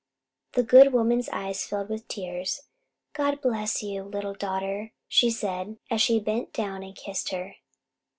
The 0.53 0.63
good 0.63 0.93
woman's 0.93 1.29
eyes 1.29 1.63
filled 1.63 1.89
with 1.89 2.07
tears. 2.07 2.63
"God 3.13 3.39
bless 3.39 3.83
you, 3.83 4.01
little 4.01 4.33
daughter," 4.33 4.93
she 5.07 5.29
said, 5.29 5.77
as 5.91 6.01
she 6.01 6.19
bent 6.19 6.51
down 6.53 6.81
and 6.81 6.95
kissed 6.95 7.29
her. 7.29 7.57